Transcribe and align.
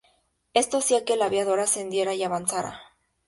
Esto 0.55 0.79
hacía 0.79 1.05
que 1.05 1.13
el 1.13 1.21
aviador 1.21 1.59
ascendiera 1.59 2.15
y 2.15 2.23
avanzara. 2.23 2.79